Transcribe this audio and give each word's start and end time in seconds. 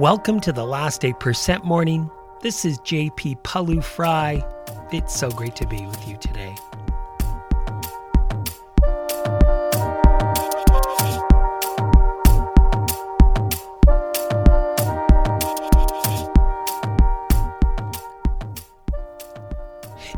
Welcome 0.00 0.40
to 0.40 0.52
the 0.52 0.64
last 0.64 1.02
8% 1.02 1.62
morning. 1.62 2.10
This 2.40 2.64
is 2.64 2.80
JP 2.80 3.42
Pawliw-Fry. 3.42 4.44
It's 4.90 5.14
so 5.14 5.30
great 5.30 5.54
to 5.54 5.68
be 5.68 5.86
with 5.86 6.08
you 6.08 6.16
today. 6.16 6.56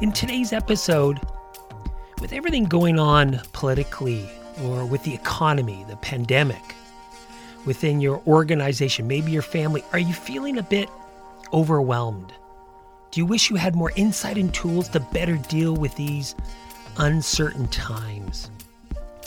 In 0.00 0.10
today's 0.10 0.54
episode, 0.54 1.20
with 2.22 2.32
everything 2.32 2.64
going 2.64 2.98
on 2.98 3.42
politically 3.52 4.26
or 4.64 4.86
with 4.86 5.02
the 5.02 5.12
economy, 5.12 5.84
the 5.86 5.98
pandemic, 5.98 6.75
within 7.66 8.00
your 8.00 8.22
organization, 8.26 9.06
maybe 9.06 9.32
your 9.32 9.42
family, 9.42 9.84
are 9.92 9.98
you 9.98 10.14
feeling 10.14 10.56
a 10.58 10.62
bit 10.62 10.88
overwhelmed? 11.52 12.32
Do 13.10 13.20
you 13.20 13.26
wish 13.26 13.50
you 13.50 13.56
had 13.56 13.74
more 13.74 13.92
insight 13.96 14.38
and 14.38 14.52
tools 14.54 14.88
to 14.90 15.00
better 15.00 15.36
deal 15.36 15.74
with 15.74 15.94
these 15.96 16.34
uncertain 16.96 17.68
times? 17.68 18.50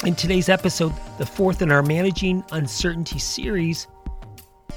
In 0.05 0.15
today's 0.15 0.47
episode, 0.47 0.93
the 1.17 1.25
fourth 1.25 1.61
in 1.61 1.71
our 1.71 1.83
Managing 1.83 2.43
Uncertainty 2.51 3.19
series, 3.19 3.87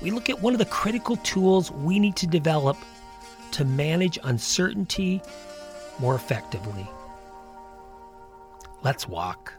we 0.03 0.11
look 0.11 0.29
at 0.29 0.43
one 0.43 0.53
of 0.53 0.59
the 0.59 0.67
critical 0.67 1.17
tools 1.17 1.71
we 1.71 2.01
need 2.01 2.17
to 2.17 2.27
develop 2.27 2.77
to 3.53 3.65
manage 3.65 4.19
uncertainty 4.25 5.23
more 6.01 6.17
effectively. 6.17 6.89
Let's 8.83 9.07
walk. 9.09 9.53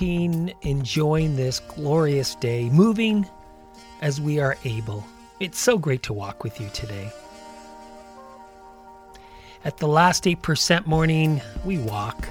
Walking, 0.00 0.50
enjoying 0.62 1.36
this 1.36 1.60
glorious 1.60 2.34
day, 2.36 2.70
moving 2.70 3.28
as 4.00 4.18
we 4.18 4.40
are 4.40 4.56
able. 4.64 5.04
It's 5.40 5.58
so 5.58 5.76
great 5.76 6.02
to 6.04 6.14
walk 6.14 6.42
with 6.42 6.58
you 6.58 6.70
today. 6.72 7.12
At 9.62 9.76
the 9.76 9.86
last 9.86 10.24
8% 10.24 10.86
morning, 10.86 11.42
we 11.66 11.76
walk. 11.78 12.26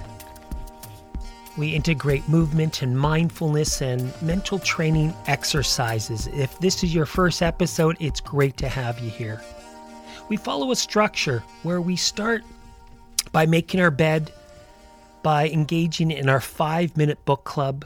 We 1.58 1.76
integrate 1.76 2.28
movement 2.28 2.82
and 2.82 2.98
mindfulness 2.98 3.82
and 3.82 4.20
mental 4.20 4.58
training 4.58 5.14
exercises. 5.28 6.26
If 6.28 6.58
this 6.60 6.84
is 6.84 6.96
your 6.96 7.06
first 7.06 7.44
episode, 7.44 7.98
it's 8.00 8.20
great 8.20 8.58
to 8.58 8.68
have 8.68 8.98
you 9.00 9.12
here. 9.12 9.44
We 10.28 10.38
follow 10.38 10.72
a 10.72 10.76
structure 10.76 11.44
where 11.62 11.82
we 11.82 11.96
start 11.96 12.44
by 13.32 13.46
making 13.46 13.80
our 13.80 13.92
bed 13.92 14.32
by 15.22 15.50
engaging 15.50 16.12
in 16.12 16.30
our 16.30 16.42
five 16.42 16.96
minute 16.98 17.26
book 17.26 17.44
club 17.44 17.86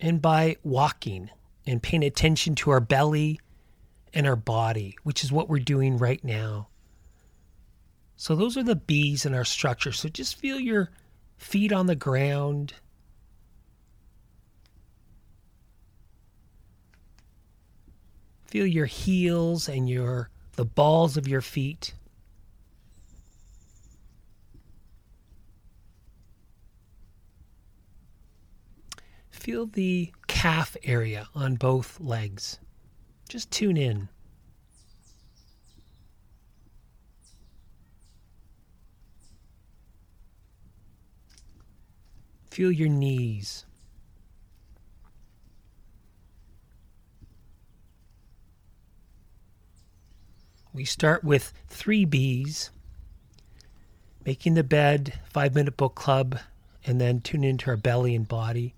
and 0.00 0.20
by 0.20 0.56
walking 0.62 1.30
and 1.66 1.82
paying 1.82 2.02
attention 2.02 2.54
to 2.56 2.70
our 2.70 2.80
belly 2.80 3.40
and 4.12 4.26
our 4.26 4.36
body, 4.36 4.96
which 5.02 5.24
is 5.24 5.32
what 5.32 5.48
we're 5.48 5.58
doing 5.58 5.96
right 5.96 6.22
now. 6.24 6.68
So, 8.16 8.36
those 8.36 8.56
are 8.56 8.62
the 8.62 8.76
B's 8.76 9.24
in 9.26 9.34
our 9.34 9.44
structure. 9.44 9.92
So, 9.92 10.08
just 10.08 10.36
feel 10.36 10.60
your 10.60 10.90
feet 11.36 11.72
on 11.72 11.86
the 11.86 11.96
ground. 11.96 12.74
Feel 18.46 18.66
your 18.66 18.86
heels 18.86 19.68
and 19.68 19.88
your 19.88 20.28
the 20.56 20.64
balls 20.64 21.16
of 21.16 21.26
your 21.26 21.40
feet. 21.40 21.94
Feel 29.42 29.66
the 29.66 30.12
calf 30.28 30.76
area 30.84 31.26
on 31.34 31.56
both 31.56 31.98
legs. 32.00 32.60
Just 33.28 33.50
tune 33.50 33.76
in. 33.76 34.08
Feel 42.52 42.70
your 42.70 42.88
knees. 42.88 43.66
We 50.72 50.84
start 50.84 51.24
with 51.24 51.52
three 51.66 52.04
B's 52.04 52.70
making 54.24 54.54
the 54.54 54.62
bed, 54.62 55.18
five 55.28 55.52
minute 55.56 55.76
book 55.76 55.96
club, 55.96 56.38
and 56.86 57.00
then 57.00 57.20
tune 57.20 57.42
into 57.42 57.68
our 57.70 57.76
belly 57.76 58.14
and 58.14 58.28
body. 58.28 58.76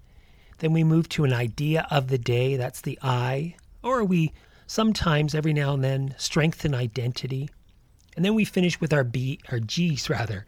Then 0.64 0.72
we 0.72 0.82
move 0.82 1.10
to 1.10 1.24
an 1.24 1.34
idea 1.34 1.86
of 1.90 2.08
the 2.08 2.16
day, 2.16 2.56
that's 2.56 2.80
the 2.80 2.98
I. 3.02 3.54
Or 3.82 4.02
we 4.02 4.32
sometimes, 4.66 5.34
every 5.34 5.52
now 5.52 5.74
and 5.74 5.84
then, 5.84 6.14
strengthen 6.16 6.74
identity. 6.74 7.50
And 8.16 8.24
then 8.24 8.34
we 8.34 8.46
finish 8.46 8.80
with 8.80 8.90
our 8.90 9.04
B, 9.04 9.40
our 9.52 9.60
G's 9.60 10.08
rather, 10.08 10.46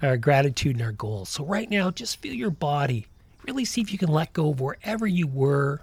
our 0.00 0.16
gratitude 0.16 0.76
and 0.76 0.82
our 0.82 0.92
goals. 0.92 1.28
So 1.28 1.44
right 1.44 1.68
now, 1.68 1.90
just 1.90 2.16
feel 2.22 2.32
your 2.32 2.48
body. 2.48 3.08
Really 3.46 3.66
see 3.66 3.82
if 3.82 3.92
you 3.92 3.98
can 3.98 4.08
let 4.08 4.32
go 4.32 4.48
of 4.48 4.60
wherever 4.62 5.06
you 5.06 5.26
were, 5.26 5.82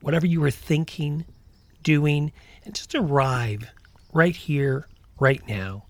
whatever 0.00 0.28
you 0.28 0.40
were 0.40 0.52
thinking, 0.52 1.24
doing, 1.82 2.30
and 2.64 2.72
just 2.72 2.94
arrive 2.94 3.68
right 4.12 4.36
here, 4.36 4.86
right 5.18 5.42
now. 5.48 5.86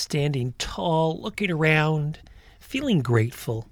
Standing 0.00 0.54
tall, 0.58 1.20
looking 1.20 1.50
around, 1.50 2.18
feeling 2.58 3.02
grateful, 3.02 3.68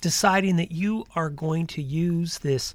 deciding 0.00 0.56
that 0.56 0.72
you 0.72 1.04
are 1.14 1.30
going 1.30 1.66
to 1.68 1.82
use 1.82 2.38
this 2.38 2.74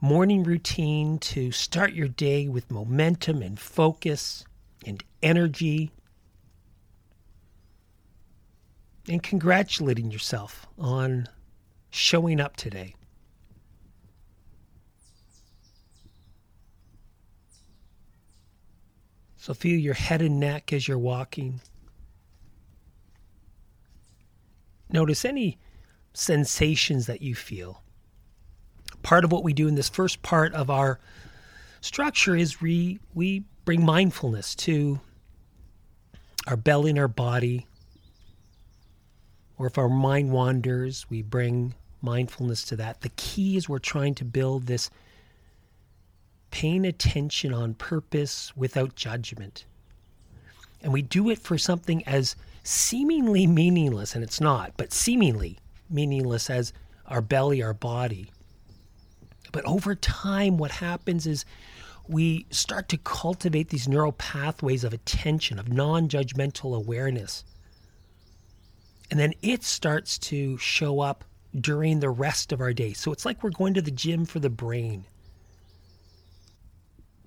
morning 0.00 0.42
routine 0.42 1.18
to 1.18 1.52
start 1.52 1.92
your 1.92 2.08
day 2.08 2.48
with 2.48 2.70
momentum 2.70 3.42
and 3.42 3.60
focus 3.60 4.44
and 4.84 5.02
energy. 5.22 5.92
And 9.08 9.22
congratulating 9.22 10.10
yourself 10.10 10.66
on 10.78 11.28
showing 11.90 12.40
up 12.40 12.56
today. 12.56 12.94
So 19.42 19.54
feel 19.54 19.76
your 19.76 19.94
head 19.94 20.22
and 20.22 20.38
neck 20.38 20.72
as 20.72 20.86
you're 20.86 20.96
walking. 20.96 21.60
Notice 24.88 25.24
any 25.24 25.58
sensations 26.14 27.06
that 27.06 27.22
you 27.22 27.34
feel. 27.34 27.82
Part 29.02 29.24
of 29.24 29.32
what 29.32 29.42
we 29.42 29.52
do 29.52 29.66
in 29.66 29.74
this 29.74 29.88
first 29.88 30.22
part 30.22 30.54
of 30.54 30.70
our 30.70 31.00
structure 31.80 32.36
is 32.36 32.60
we, 32.60 33.00
we 33.14 33.42
bring 33.64 33.84
mindfulness 33.84 34.54
to 34.54 35.00
our 36.46 36.56
belly 36.56 36.90
and 36.90 36.98
our 37.00 37.08
body. 37.08 37.66
Or 39.58 39.66
if 39.66 39.76
our 39.76 39.88
mind 39.88 40.30
wanders, 40.30 41.06
we 41.10 41.20
bring 41.20 41.74
mindfulness 42.00 42.62
to 42.66 42.76
that. 42.76 43.00
The 43.00 43.10
key 43.16 43.56
is 43.56 43.68
we're 43.68 43.80
trying 43.80 44.14
to 44.14 44.24
build 44.24 44.68
this 44.68 44.88
paying 46.52 46.86
attention 46.86 47.52
on 47.52 47.74
purpose 47.74 48.52
without 48.56 48.94
judgment. 48.94 49.64
And 50.82 50.92
we 50.92 51.02
do 51.02 51.30
it 51.30 51.40
for 51.40 51.58
something 51.58 52.06
as 52.06 52.36
seemingly 52.62 53.48
meaningless, 53.48 54.14
and 54.14 54.22
it's 54.22 54.40
not, 54.40 54.72
but 54.76 54.92
seemingly 54.92 55.58
meaningless 55.90 56.48
as 56.48 56.72
our 57.06 57.20
belly, 57.20 57.62
our 57.62 57.74
body. 57.74 58.30
But 59.50 59.64
over 59.64 59.94
time, 59.94 60.56
what 60.58 60.70
happens 60.70 61.26
is 61.26 61.44
we 62.08 62.46
start 62.50 62.88
to 62.90 62.98
cultivate 62.98 63.68
these 63.68 63.88
neural 63.88 64.12
pathways 64.12 64.84
of 64.84 64.92
attention, 64.92 65.58
of 65.58 65.72
non 65.72 66.08
judgmental 66.08 66.76
awareness. 66.76 67.44
And 69.10 69.18
then 69.18 69.34
it 69.42 69.62
starts 69.62 70.18
to 70.18 70.56
show 70.58 71.00
up 71.00 71.24
during 71.58 72.00
the 72.00 72.10
rest 72.10 72.52
of 72.52 72.60
our 72.60 72.72
day. 72.72 72.92
So 72.94 73.12
it's 73.12 73.26
like 73.26 73.42
we're 73.42 73.50
going 73.50 73.74
to 73.74 73.82
the 73.82 73.90
gym 73.90 74.24
for 74.24 74.38
the 74.38 74.50
brain. 74.50 75.04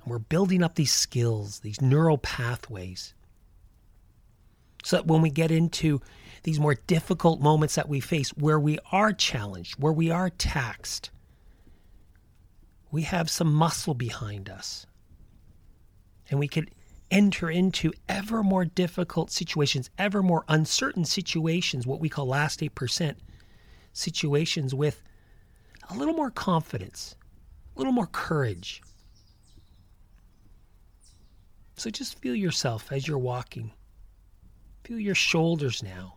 We're 0.06 0.20
building 0.20 0.64
up 0.64 0.76
these 0.76 0.94
skills, 0.94 1.60
these 1.60 1.82
neural 1.82 2.18
pathways. 2.18 3.14
So 4.84 4.98
that 4.98 5.08
when 5.08 5.22
we 5.22 5.32
get 5.32 5.50
into 5.50 6.00
these 6.44 6.60
more 6.60 6.76
difficult 6.76 7.42
moments 7.42 7.74
that 7.76 7.90
we 7.90 8.00
face 8.00 8.30
where 8.32 8.60
we 8.60 8.78
are 8.92 9.14
challenged, 9.14 9.80
where 9.80 9.94
we 9.94 10.12
are 10.12 10.30
taxed, 10.30 11.10
we 12.92 13.02
have 13.02 13.30
some 13.30 13.52
muscle 13.52 13.96
behind 13.96 14.48
us. 14.48 14.86
And 16.30 16.40
we 16.40 16.48
could 16.48 16.70
enter 17.10 17.50
into 17.50 17.92
ever 18.08 18.44
more 18.44 18.66
difficult 18.66 19.32
situations, 19.32 19.90
ever 19.98 20.22
more 20.22 20.46
uncertain 20.48 21.06
situations, 21.06 21.88
what 21.88 22.00
we 22.00 22.10
call 22.10 22.28
last 22.28 22.60
8% 22.60 23.16
situations, 23.94 24.74
with 24.74 25.02
a 25.90 25.96
little 25.96 26.14
more 26.14 26.32
confidence, 26.32 27.16
a 27.76 27.80
little 27.80 27.94
more 27.94 28.08
courage. 28.08 28.82
So 31.76 31.90
just 31.90 32.20
feel 32.20 32.36
yourself 32.36 32.92
as 32.92 33.08
you're 33.08 33.18
walking. 33.18 33.72
Feel 34.86 35.00
your 35.00 35.16
shoulders 35.16 35.84
now. 35.84 36.16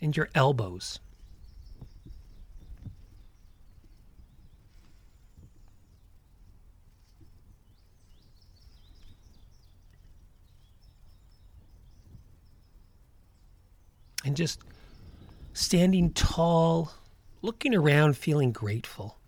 And 0.00 0.16
your 0.16 0.28
elbows. 0.34 1.00
And 14.24 14.34
just 14.36 14.60
standing 15.52 16.10
tall, 16.12 16.90
looking 17.44 17.74
around, 17.74 18.16
feeling 18.16 18.52
grateful. 18.52 19.18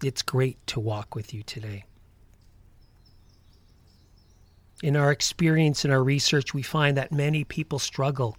It's 0.00 0.22
great 0.22 0.64
to 0.68 0.78
walk 0.78 1.16
with 1.16 1.34
you 1.34 1.42
today. 1.42 1.84
In 4.80 4.96
our 4.96 5.10
experience 5.10 5.84
and 5.84 5.92
our 5.92 6.04
research, 6.04 6.54
we 6.54 6.62
find 6.62 6.96
that 6.96 7.10
many 7.10 7.42
people 7.42 7.80
struggle 7.80 8.36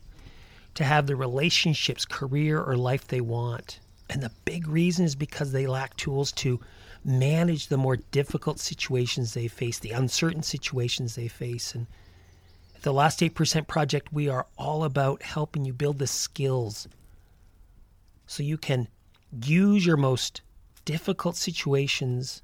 to 0.76 0.86
have 0.86 1.08
the 1.08 1.16
relationships, 1.18 2.06
career, 2.06 2.62
or 2.62 2.78
life 2.78 3.08
they 3.08 3.22
want. 3.22 3.82
And 4.10 4.24
the 4.24 4.32
big 4.46 4.70
reason 4.70 5.04
is 5.04 5.16
because 5.16 5.52
they 5.52 5.68
lack 5.68 5.98
tools 5.98 6.32
to 6.34 6.62
manage 7.04 7.68
the 7.68 7.78
more 7.78 7.98
difficult 7.98 8.60
situations 8.60 9.34
they 9.34 9.50
face, 9.50 9.80
the 9.80 9.92
uncertain 9.92 10.44
situations 10.44 11.16
they 11.16 11.28
face. 11.28 11.76
And 11.76 11.88
the 12.84 12.94
Last 12.94 13.22
8% 13.22 13.66
Project, 13.68 14.12
we 14.12 14.28
are 14.28 14.46
all 14.58 14.84
about 14.84 15.24
helping 15.24 15.64
you 15.64 15.74
build 15.74 16.00
the 16.00 16.08
skills 16.08 16.88
so 18.28 18.44
you 18.44 18.58
can 18.58 18.90
use 19.42 19.86
your 19.86 19.96
most 19.96 20.42
difficult 20.84 21.38
situations 21.38 22.42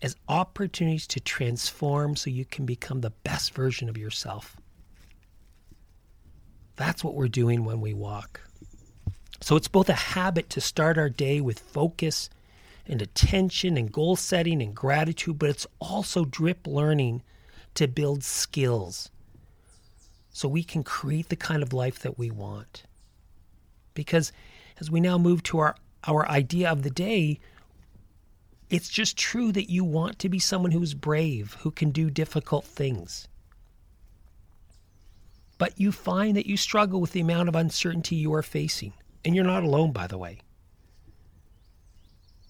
as 0.00 0.16
opportunities 0.28 1.06
to 1.06 1.20
transform 1.20 2.16
so 2.16 2.30
you 2.30 2.46
can 2.46 2.64
become 2.64 3.02
the 3.02 3.10
best 3.10 3.52
version 3.52 3.88
of 3.90 3.98
yourself. 3.98 4.56
That's 6.76 7.04
what 7.04 7.14
we're 7.14 7.28
doing 7.28 7.66
when 7.66 7.82
we 7.82 7.92
walk. 7.92 8.40
So 9.42 9.56
it's 9.56 9.68
both 9.68 9.90
a 9.90 9.94
habit 9.94 10.48
to 10.50 10.60
start 10.62 10.96
our 10.96 11.10
day 11.10 11.42
with 11.42 11.58
focus 11.58 12.30
and 12.86 13.02
attention 13.02 13.76
and 13.76 13.92
goal 13.92 14.16
setting 14.16 14.62
and 14.62 14.74
gratitude, 14.74 15.38
but 15.38 15.50
it's 15.50 15.66
also 15.80 16.24
drip 16.24 16.66
learning 16.66 17.22
to 17.74 17.86
build 17.86 18.24
skills 18.24 19.10
so 20.32 20.48
we 20.48 20.64
can 20.64 20.82
create 20.82 21.28
the 21.28 21.36
kind 21.36 21.62
of 21.62 21.72
life 21.72 21.98
that 22.00 22.18
we 22.18 22.30
want. 22.30 22.84
Because 23.94 24.32
as 24.80 24.90
we 24.90 25.00
now 25.00 25.18
move 25.18 25.42
to 25.44 25.58
our, 25.58 25.76
our 26.04 26.28
idea 26.28 26.70
of 26.70 26.82
the 26.82 26.90
day, 26.90 27.38
it's 28.70 28.88
just 28.88 29.18
true 29.18 29.52
that 29.52 29.70
you 29.70 29.84
want 29.84 30.18
to 30.20 30.30
be 30.30 30.38
someone 30.38 30.70
who's 30.72 30.94
brave, 30.94 31.56
who 31.60 31.70
can 31.70 31.90
do 31.90 32.08
difficult 32.08 32.64
things. 32.64 33.28
But 35.58 35.78
you 35.78 35.92
find 35.92 36.36
that 36.36 36.46
you 36.46 36.56
struggle 36.56 37.00
with 37.00 37.12
the 37.12 37.20
amount 37.20 37.48
of 37.48 37.54
uncertainty 37.54 38.16
you 38.16 38.32
are 38.34 38.42
facing. 38.42 38.94
And 39.24 39.36
you're 39.36 39.44
not 39.44 39.62
alone, 39.62 39.92
by 39.92 40.06
the 40.06 40.18
way. 40.18 40.40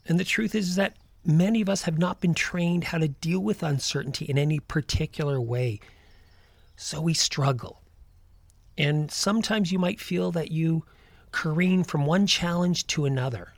And 0.06 0.18
the 0.18 0.24
truth 0.24 0.54
is, 0.54 0.70
is 0.70 0.76
that 0.76 0.96
many 1.24 1.60
of 1.60 1.68
us 1.68 1.82
have 1.82 1.98
not 1.98 2.20
been 2.20 2.34
trained 2.34 2.84
how 2.84 2.98
to 2.98 3.08
deal 3.08 3.40
with 3.40 3.62
uncertainty 3.62 4.24
in 4.24 4.38
any 4.38 4.60
particular 4.60 5.40
way. 5.40 5.80
So 6.76 7.00
we 7.00 7.14
struggle. 7.14 7.82
And 8.76 9.10
sometimes 9.10 9.70
you 9.70 9.78
might 9.78 10.00
feel 10.00 10.32
that 10.32 10.50
you 10.50 10.84
careen 11.30 11.84
from 11.84 12.06
one 12.06 12.26
challenge 12.26 12.86
to 12.88 13.04
another 13.04 13.52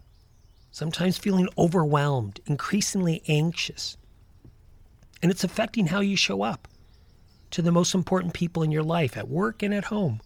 sometimes 0.75 1.17
feeling 1.17 1.49
overwhelmed, 1.57 2.41
increasingly 2.47 3.23
anxious. 3.29 3.97
And 5.23 5.31
it's 5.31 5.45
affecting 5.45 5.87
how 5.87 6.01
you 6.01 6.17
show 6.17 6.43
up 6.43 6.67
to 7.53 7.63
the 7.63 7.71
most 7.71 7.95
important 7.95 8.35
people 8.35 8.65
in 8.65 8.73
your 8.73 8.83
life, 8.83 9.17
at 9.17 9.29
work 9.29 9.63
and 9.63 9.73
at 9.73 9.85
home. 9.85 10.21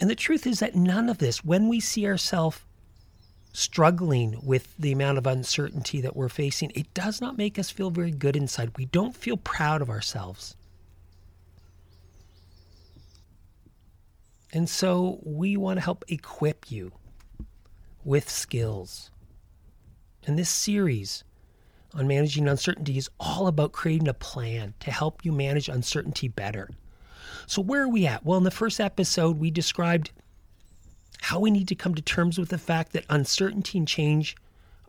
And 0.00 0.10
the 0.10 0.16
truth 0.16 0.48
is 0.48 0.58
that 0.58 0.74
none 0.74 1.08
of 1.08 1.18
this, 1.18 1.44
when 1.44 1.68
we 1.68 1.78
see 1.78 2.08
ourselves 2.08 2.58
struggling 3.52 4.40
with 4.42 4.76
the 4.76 4.90
amount 4.90 5.18
of 5.18 5.28
uncertainty 5.28 6.00
that 6.00 6.16
we're 6.16 6.28
facing, 6.28 6.72
it 6.74 6.92
does 6.92 7.20
not 7.20 7.38
make 7.38 7.60
us 7.60 7.70
feel 7.70 7.90
very 7.90 8.10
good 8.10 8.34
inside. 8.34 8.76
We 8.76 8.86
don't 8.86 9.14
feel 9.14 9.36
proud 9.36 9.80
of 9.80 9.90
ourselves. 9.90 10.56
And 14.52 14.68
so 14.68 15.18
we 15.22 15.56
want 15.56 15.78
to 15.78 15.84
help 15.84 16.04
equip 16.08 16.70
you 16.70 16.92
with 18.04 18.28
skills. 18.28 19.10
And 20.26 20.38
this 20.38 20.50
series 20.50 21.24
on 21.94 22.06
managing 22.06 22.48
uncertainty 22.48 22.98
is 22.98 23.10
all 23.18 23.46
about 23.46 23.72
creating 23.72 24.08
a 24.08 24.14
plan 24.14 24.74
to 24.80 24.90
help 24.90 25.24
you 25.24 25.32
manage 25.32 25.68
uncertainty 25.68 26.28
better. 26.28 26.70
So, 27.46 27.62
where 27.62 27.82
are 27.82 27.88
we 27.88 28.06
at? 28.06 28.24
Well, 28.24 28.38
in 28.38 28.44
the 28.44 28.50
first 28.50 28.80
episode, 28.80 29.38
we 29.38 29.50
described 29.50 30.10
how 31.20 31.40
we 31.40 31.50
need 31.50 31.68
to 31.68 31.74
come 31.74 31.94
to 31.94 32.02
terms 32.02 32.38
with 32.38 32.48
the 32.48 32.58
fact 32.58 32.92
that 32.92 33.04
uncertainty 33.08 33.78
and 33.78 33.88
change 33.88 34.36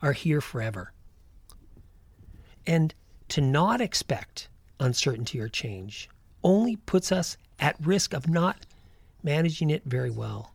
are 0.01 0.13
here 0.13 0.41
forever. 0.41 0.91
And 2.65 2.93
to 3.29 3.41
not 3.41 3.81
expect 3.81 4.49
uncertainty 4.79 5.39
or 5.39 5.47
change 5.47 6.09
only 6.43 6.75
puts 6.75 7.11
us 7.11 7.37
at 7.59 7.75
risk 7.79 8.13
of 8.13 8.27
not 8.27 8.65
managing 9.23 9.69
it 9.69 9.83
very 9.85 10.11
well 10.11 10.53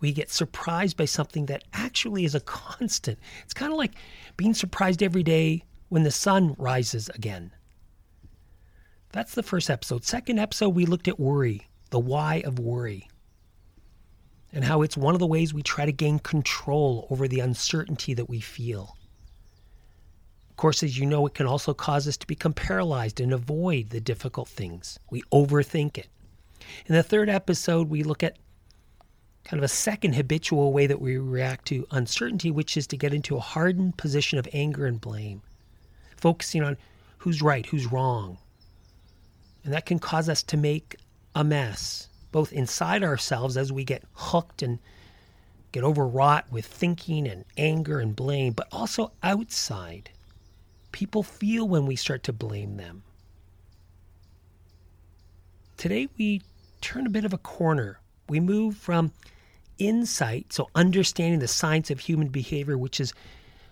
we 0.00 0.12
get 0.12 0.30
surprised 0.30 0.96
by 0.96 1.04
something 1.04 1.46
that 1.46 1.64
actually 1.72 2.24
is 2.24 2.34
a 2.34 2.40
constant. 2.80 3.18
It's 3.44 3.54
kind 3.54 3.72
of 3.72 3.78
like 3.78 3.92
being 4.36 4.54
surprised 4.54 5.02
every 5.02 5.22
day 5.22 5.64
when 5.88 6.02
the 6.02 6.10
sun 6.10 6.54
rises 6.58 7.08
again. 7.10 7.52
That's 9.12 9.34
the 9.34 9.42
first 9.42 9.70
episode. 9.70 10.04
Second 10.04 10.38
episode, 10.38 10.70
we 10.70 10.86
looked 10.86 11.08
at 11.08 11.18
worry, 11.18 11.68
the 11.90 11.98
why 11.98 12.42
of 12.44 12.58
worry, 12.58 13.08
and 14.52 14.64
how 14.64 14.82
it's 14.82 14.96
one 14.96 15.14
of 15.14 15.20
the 15.20 15.26
ways 15.26 15.52
we 15.52 15.62
try 15.62 15.84
to 15.84 15.92
gain 15.92 16.20
control 16.20 17.06
over 17.10 17.26
the 17.26 17.40
uncertainty 17.40 18.14
that 18.14 18.28
we 18.28 18.40
feel. 18.40 18.96
Of 20.48 20.56
course, 20.56 20.82
as 20.82 20.96
you 20.96 21.06
know, 21.06 21.26
it 21.26 21.34
can 21.34 21.46
also 21.46 21.74
cause 21.74 22.06
us 22.06 22.16
to 22.18 22.26
become 22.26 22.52
paralyzed 22.52 23.20
and 23.20 23.32
avoid 23.32 23.90
the 23.90 24.00
difficult 24.00 24.48
things. 24.48 24.98
We 25.10 25.22
overthink 25.32 25.98
it. 25.98 26.08
In 26.86 26.94
the 26.94 27.02
third 27.02 27.28
episode, 27.28 27.88
we 27.88 28.02
look 28.02 28.22
at 28.22 28.38
kind 29.44 29.58
of 29.58 29.64
a 29.64 29.68
second 29.68 30.14
habitual 30.14 30.72
way 30.72 30.86
that 30.86 31.00
we 31.00 31.16
react 31.16 31.66
to 31.66 31.86
uncertainty, 31.90 32.50
which 32.50 32.76
is 32.76 32.86
to 32.88 32.96
get 32.96 33.14
into 33.14 33.36
a 33.36 33.40
hardened 33.40 33.96
position 33.96 34.38
of 34.38 34.48
anger 34.52 34.86
and 34.86 35.00
blame, 35.00 35.42
focusing 36.16 36.62
on 36.62 36.76
who's 37.18 37.42
right, 37.42 37.66
who's 37.66 37.90
wrong. 37.90 38.38
And 39.64 39.72
that 39.72 39.86
can 39.86 39.98
cause 39.98 40.28
us 40.28 40.42
to 40.44 40.56
make 40.56 40.96
a 41.34 41.44
mess, 41.44 42.08
both 42.32 42.52
inside 42.52 43.02
ourselves 43.02 43.56
as 43.56 43.72
we 43.72 43.84
get 43.84 44.04
hooked 44.14 44.62
and 44.62 44.78
get 45.72 45.84
overwrought 45.84 46.50
with 46.50 46.66
thinking 46.66 47.26
and 47.28 47.44
anger 47.56 48.00
and 48.00 48.16
blame, 48.16 48.52
but 48.52 48.68
also 48.72 49.12
outside. 49.22 50.10
People 50.92 51.22
feel 51.22 51.68
when 51.68 51.86
we 51.86 51.94
start 51.96 52.24
to 52.24 52.32
blame 52.32 52.76
them. 52.76 53.02
Today, 55.76 56.08
we 56.18 56.42
turn 56.80 57.06
a 57.06 57.10
bit 57.10 57.24
of 57.24 57.32
a 57.32 57.38
corner. 57.38 58.00
We 58.28 58.40
move 58.40 58.76
from 58.76 59.12
insight, 59.78 60.52
so 60.52 60.68
understanding 60.74 61.40
the 61.40 61.48
science 61.48 61.90
of 61.90 62.00
human 62.00 62.28
behavior, 62.28 62.76
which 62.76 63.00
is 63.00 63.12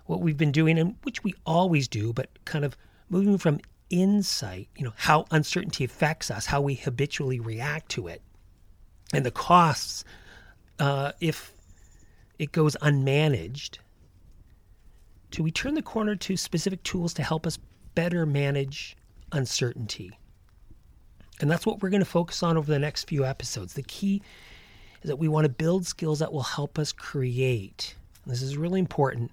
what 0.06 0.20
we've 0.20 0.36
been 0.36 0.52
doing 0.52 0.78
and 0.78 0.96
which 1.02 1.22
we 1.22 1.34
always 1.44 1.86
do, 1.86 2.12
but 2.12 2.28
kind 2.44 2.64
of 2.64 2.76
moving 3.10 3.38
from 3.38 3.60
insight, 3.90 4.68
you 4.76 4.84
know, 4.84 4.92
how 4.96 5.26
uncertainty 5.30 5.84
affects 5.84 6.30
us, 6.30 6.46
how 6.46 6.60
we 6.60 6.74
habitually 6.74 7.40
react 7.40 7.90
to 7.90 8.06
it, 8.08 8.22
and 9.12 9.24
the 9.24 9.30
costs 9.30 10.04
uh, 10.78 11.12
if 11.20 11.52
it 12.38 12.52
goes 12.52 12.76
unmanaged, 12.82 13.78
to 15.30 15.42
we 15.42 15.50
turn 15.50 15.74
the 15.74 15.82
corner 15.82 16.16
to 16.16 16.36
specific 16.36 16.82
tools 16.82 17.12
to 17.14 17.22
help 17.22 17.46
us 17.46 17.58
better 17.94 18.24
manage 18.24 18.96
uncertainty. 19.32 20.18
And 21.40 21.50
that's 21.50 21.66
what 21.66 21.82
we're 21.82 21.90
going 21.90 22.00
to 22.00 22.06
focus 22.06 22.42
on 22.42 22.56
over 22.56 22.70
the 22.70 22.78
next 22.78 23.04
few 23.04 23.24
episodes. 23.24 23.74
The 23.74 23.82
key 23.82 24.22
is 25.02 25.08
that 25.08 25.16
we 25.16 25.28
want 25.28 25.44
to 25.44 25.48
build 25.48 25.86
skills 25.86 26.18
that 26.18 26.32
will 26.32 26.42
help 26.42 26.78
us 26.78 26.92
create, 26.92 27.94
this 28.26 28.42
is 28.42 28.56
really 28.56 28.80
important, 28.80 29.32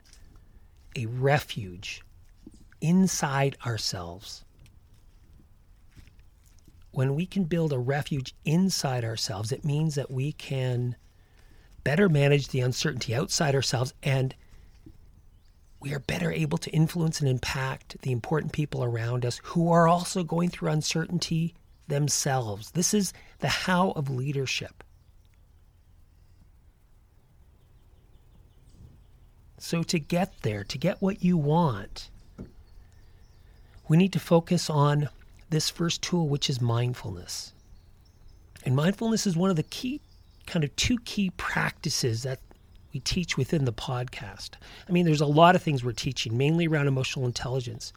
a 0.96 1.08
refuge 1.08 2.02
inside 2.82 3.58
ourselves. 3.66 4.44
When 6.92 7.16
we 7.16 7.26
can 7.26 7.44
build 7.44 7.74
a 7.74 7.80
refuge 7.80 8.34
inside 8.46 9.04
ourselves, 9.04 9.52
it 9.52 9.66
means 9.66 9.96
that 9.96 10.12
we 10.12 10.32
can 10.32 10.96
better 11.84 12.08
manage 12.08 12.50
the 12.50 12.62
uncertainty 12.62 13.14
outside 13.14 13.54
ourselves 13.54 13.94
and 14.02 14.34
we 15.80 15.94
are 15.94 16.00
better 16.00 16.32
able 16.32 16.58
to 16.58 16.72
influence 16.72 17.20
and 17.20 17.30
impact 17.30 18.02
the 18.02 18.12
important 18.12 18.52
people 18.54 18.84
around 18.84 19.24
us 19.24 19.40
who 19.44 19.72
are 19.72 19.88
also 19.88 20.24
going 20.24 20.50
through 20.50 20.70
uncertainty 20.70 21.54
themselves. 21.88 22.72
This 22.72 22.94
is 22.94 23.14
the 23.40 23.48
how 23.48 23.92
of 23.92 24.10
leadership. 24.10 24.84
So, 29.58 29.82
to 29.84 30.00
get 30.00 30.42
there, 30.42 30.64
to 30.64 30.78
get 30.78 31.02
what 31.02 31.24
you 31.24 31.38
want, 31.38 32.10
we 33.88 33.98
need 33.98 34.14
to 34.14 34.20
focus 34.20 34.70
on 34.70 35.10
this 35.50 35.70
first 35.70 36.02
tool, 36.02 36.28
which 36.28 36.50
is 36.50 36.62
mindfulness. 36.62 37.54
And 38.64 38.76
mindfulness 38.76 39.26
is 39.26 39.38
one 39.38 39.50
of 39.50 39.56
the 39.56 39.64
key, 39.64 40.02
kind 40.46 40.64
of 40.64 40.76
two 40.76 40.98
key 41.00 41.32
practices 41.32 42.24
that 42.24 42.40
we 42.94 43.00
teach 43.00 43.38
within 43.38 43.66
the 43.66 43.74
podcast. 43.74 44.52
I 44.88 44.92
mean, 44.92 45.06
there's 45.06 45.22
a 45.22 45.26
lot 45.26 45.56
of 45.56 45.62
things 45.62 45.84
we're 45.84 45.92
teaching, 45.92 46.38
mainly 46.38 46.68
around 46.68 46.88
emotional 46.88 47.26
intelligence. 47.26 47.94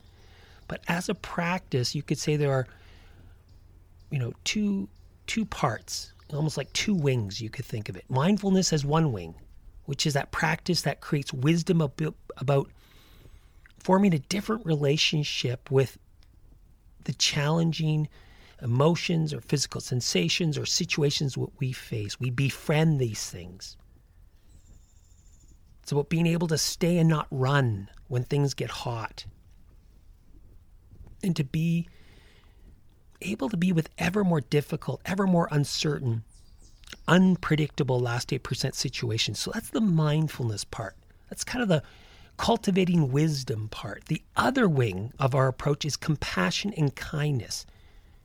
But 0.67 0.83
as 0.89 1.09
a 1.09 1.15
practice, 1.15 1.95
you 1.95 2.03
could 2.03 2.19
say 2.19 2.37
there 2.37 2.53
are, 2.53 2.67
you 4.11 4.19
know, 4.19 4.33
two 4.45 4.89
two 5.27 5.45
parts, 5.45 6.13
almost 6.33 6.57
like 6.57 6.73
two 6.73 6.95
wings. 6.95 7.41
You 7.41 7.51
could 7.51 7.65
think 7.65 7.89
of 7.89 7.97
it. 7.97 8.05
Mindfulness 8.09 8.73
as 8.73 8.85
one 8.85 9.13
wing, 9.13 9.35
which 9.85 10.07
is 10.07 10.15
that 10.15 10.31
practice 10.31 10.83
that 10.83 11.01
creates 11.01 11.33
wisdom 11.33 11.81
about 11.81 12.71
forming 13.79 14.15
a 14.15 14.19
different 14.19 14.65
relationship 14.67 15.71
with 15.71 15.99
the 17.05 17.13
challenging 17.15 18.09
emotions 18.61 19.33
or 19.33 19.41
physical 19.41 19.81
sensations 19.81 20.59
or 20.59 20.67
situations 20.67 21.39
what 21.39 21.51
we 21.59 21.73
face. 21.73 22.19
We 22.19 22.31
befriend 22.31 22.99
these 22.99 23.31
things. 23.31 23.77
It's 25.83 25.93
about 25.93 26.11
being 26.11 26.27
able 26.27 26.49
to 26.49 26.59
stay 26.59 26.99
and 26.99 27.09
not 27.09 27.29
run 27.31 27.89
when 28.09 28.25
things 28.25 28.53
get 28.55 28.71
hot. 28.71 29.25
And 31.23 31.35
to 31.37 31.45
be 31.45 31.89
able 33.21 33.49
to 33.49 33.57
be 33.57 33.73
with 33.73 33.91
ever 33.99 34.25
more 34.25 34.41
difficult, 34.41 35.01
ever 35.05 35.27
more 35.27 35.49
uncertain 35.51 36.25
unpredictable 37.07 37.99
last 38.01 38.31
8% 38.31 38.75
situations. 38.75 39.39
So 39.39 39.51
that's 39.53 39.71
the 39.71 39.81
mindfulness 39.81 40.65
part. 40.65 40.97
That's 41.29 41.45
kind 41.45 41.63
of 41.63 41.69
the 41.69 41.83
cultivating 42.37 43.11
wisdom 43.11 43.69
part. 43.69 44.05
The 44.07 44.23
other 44.37 44.69
wing 44.69 45.13
of 45.19 45.35
our 45.35 45.49
approach 45.49 45.85
is 45.85 45.97
compassion 45.97 46.73
and 46.77 46.95
kindness. 46.95 47.67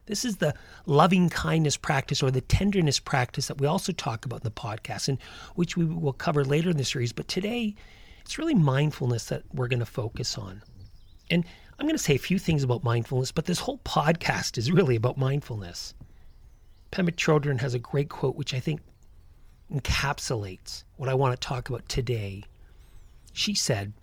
This 0.06 0.26
is 0.26 0.38
the 0.38 0.54
loving 0.86 1.30
kindness 1.30 1.78
practice 1.78 2.22
or 2.22 2.30
the 2.30 2.42
tenderness 2.42 3.00
practice 3.00 3.48
that 3.48 3.60
we 3.60 3.68
also 3.68 3.94
talk 3.94 4.26
about 4.26 4.42
in 4.42 4.44
the 4.44 4.52
podcast, 4.52 5.08
and 5.08 5.18
which 5.56 5.78
we 5.78 5.86
will 5.86 6.14
cover 6.14 6.44
later 6.44 6.70
in 6.70 6.78
the 6.78 6.84
series. 6.84 7.14
But 7.14 7.30
today, 7.30 7.74
it's 8.22 8.38
really 8.38 8.54
mindfulness 8.54 9.26
that 9.26 9.44
we're 9.54 9.70
going 9.70 9.80
to 9.80 9.86
focus 9.86 10.38
on. 10.38 10.62
And 11.32 11.46
I'm 11.80 11.86
going 11.88 11.98
to 11.98 12.04
say 12.04 12.16
a 12.16 12.20
few 12.20 12.40
things 12.40 12.64
about 12.64 12.84
mindfulness, 12.84 13.32
but 13.32 13.46
this 13.46 13.60
whole 13.60 13.80
podcast 13.80 14.58
is 14.58 14.72
really 14.72 14.96
about 14.96 15.18
mindfulness. 15.18 15.94
Pema 16.92 17.12
Chodron 17.12 17.60
has 17.60 17.74
a 17.74 17.80
great 17.80 18.10
quote, 18.10 18.36
which 18.36 18.54
I 18.54 18.60
think 18.60 18.82
encapsulates 19.74 20.84
what 20.98 21.10
I 21.10 21.16
want 21.16 21.40
to 21.40 21.48
talk 21.48 21.70
about 21.70 21.90
today. 21.90 22.44
She 23.34 23.56
said, 23.56 23.94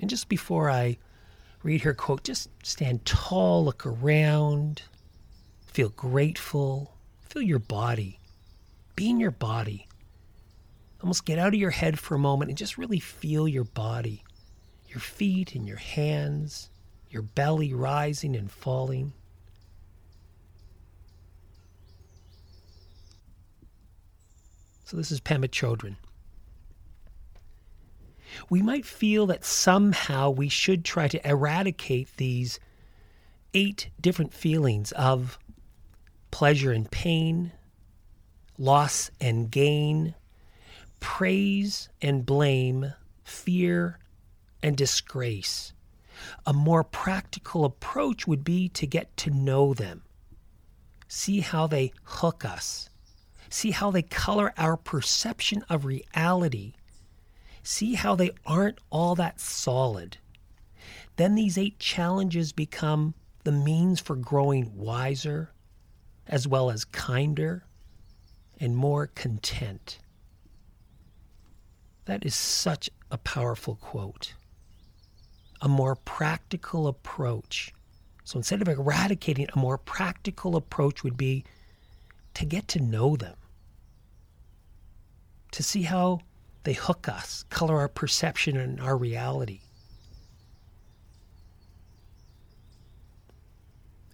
and 0.00 0.10
just 0.10 0.28
before 0.28 0.70
I 0.70 0.98
read 1.62 1.82
her 1.82 1.94
quote, 1.94 2.24
just 2.24 2.48
stand 2.62 3.04
tall, 3.04 3.64
look 3.64 3.86
around, 3.86 4.82
feel 5.66 5.90
grateful, 5.90 6.94
feel 7.22 7.42
your 7.42 7.58
body, 7.58 8.18
be 8.94 9.08
in 9.08 9.18
your 9.18 9.30
body. 9.30 9.88
Almost 11.02 11.24
get 11.24 11.38
out 11.38 11.48
of 11.48 11.54
your 11.54 11.70
head 11.70 11.98
for 11.98 12.14
a 12.14 12.18
moment 12.18 12.50
and 12.50 12.58
just 12.58 12.78
really 12.78 13.00
feel 13.00 13.48
your 13.48 13.64
body, 13.64 14.22
your 14.92 15.00
feet 15.00 15.54
and 15.54 15.66
your 15.66 15.78
hands, 15.78 16.68
your 17.08 17.22
belly 17.22 17.72
rising 17.72 18.36
and 18.36 18.50
falling. 18.50 19.12
So 24.84 24.98
this 24.98 25.10
is 25.10 25.20
Pema 25.20 25.48
Chodron. 25.48 25.96
We 28.50 28.60
might 28.60 28.84
feel 28.84 29.26
that 29.26 29.44
somehow 29.44 30.30
we 30.30 30.50
should 30.50 30.84
try 30.84 31.08
to 31.08 31.28
eradicate 31.28 32.14
these 32.18 32.60
eight 33.54 33.88
different 34.00 34.34
feelings 34.34 34.92
of 34.92 35.38
pleasure 36.30 36.72
and 36.72 36.90
pain, 36.90 37.52
loss 38.58 39.10
and 39.20 39.50
gain, 39.50 40.14
praise 41.00 41.88
and 42.02 42.24
blame, 42.26 42.92
fear 43.24 43.98
and 44.62 44.76
disgrace. 44.76 45.72
A 46.46 46.52
more 46.52 46.84
practical 46.84 47.64
approach 47.64 48.26
would 48.26 48.44
be 48.44 48.68
to 48.70 48.86
get 48.86 49.16
to 49.18 49.30
know 49.30 49.74
them, 49.74 50.02
see 51.08 51.40
how 51.40 51.66
they 51.66 51.92
hook 52.04 52.44
us, 52.44 52.90
See 53.52 53.72
how 53.72 53.90
they 53.90 54.00
color 54.00 54.54
our 54.56 54.78
perception 54.78 55.62
of 55.68 55.84
reality. 55.84 56.72
See 57.62 57.92
how 57.92 58.14
they 58.16 58.30
aren't 58.46 58.78
all 58.88 59.14
that 59.16 59.40
solid. 59.40 60.16
Then 61.16 61.34
these 61.34 61.58
eight 61.58 61.78
challenges 61.78 62.52
become 62.52 63.12
the 63.44 63.52
means 63.52 64.00
for 64.00 64.16
growing 64.16 64.74
wiser, 64.74 65.52
as 66.26 66.48
well 66.48 66.70
as 66.70 66.86
kinder 66.86 67.66
and 68.58 68.74
more 68.74 69.08
content. 69.08 69.98
That 72.06 72.24
is 72.24 72.34
such 72.34 72.88
a 73.10 73.18
powerful 73.18 73.74
quote. 73.74 74.32
A 75.62 75.68
more 75.68 75.94
practical 75.94 76.86
approach. 76.86 77.72
So 78.24 78.36
instead 78.36 78.60
of 78.60 78.68
eradicating, 78.68 79.46
a 79.54 79.58
more 79.58 79.78
practical 79.78 80.56
approach 80.56 81.02
would 81.02 81.16
be 81.16 81.44
to 82.34 82.44
get 82.44 82.68
to 82.68 82.80
know 82.80 83.16
them 83.16 83.36
to 85.52 85.62
see 85.62 85.82
how 85.82 86.20
they 86.64 86.72
hook 86.72 87.08
us, 87.08 87.44
color 87.50 87.78
our 87.78 87.88
perception 87.88 88.56
and 88.56 88.80
our 88.80 88.96
reality. 88.96 89.60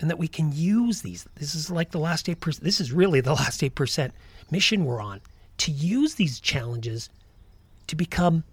And 0.01 0.11
that 0.11 0.19
we 0.19 0.29
can 0.29 0.53
use 0.53 1.03
these. 1.03 1.27
This 1.35 1.55
is 1.55 1.71
like 1.71 1.91
the 1.91 1.99
last 1.99 2.27
8%. 2.27 2.61
This 2.61 2.81
is 2.81 2.93
really 2.93 3.21
the 3.21 3.35
last 3.35 3.61
8% 3.61 4.11
mission 4.51 4.85
we're 4.85 5.01
on 5.01 5.21
to 5.59 5.73
use 5.73 6.15
these 6.15 6.41
challenges 6.41 7.11
to 7.89 7.97
become 7.97 8.45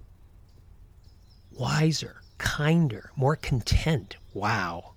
wiser, 1.52 2.22
kinder, 2.38 3.12
more 3.16 3.36
content. 3.36 4.18
Wow. 4.34 4.94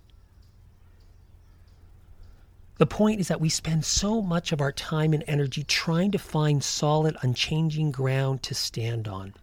The 2.78 2.86
point 2.86 3.20
is 3.20 3.28
that 3.28 3.40
we 3.40 3.48
spend 3.48 3.84
so 3.84 4.22
much 4.22 4.52
of 4.52 4.60
our 4.60 4.70
time 4.70 5.12
and 5.12 5.24
energy 5.26 5.64
trying 5.64 6.12
to 6.12 6.18
find 6.18 6.62
solid, 6.62 7.16
unchanging 7.22 7.90
ground 7.90 8.42
to 8.44 8.54
stand 8.54 9.08
on. 9.08 9.34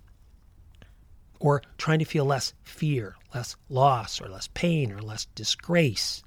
Or 1.39 1.61
trying 1.77 1.99
to 1.99 2.05
feel 2.05 2.23
less 2.23 2.53
fear, 2.63 3.15
less 3.33 3.57
loss, 3.69 4.21
or 4.21 4.29
less 4.29 4.47
pain, 4.53 4.91
or 4.93 5.01
less 5.01 5.25
disgrace, 5.35 6.23